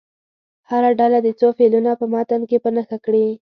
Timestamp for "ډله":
0.99-1.19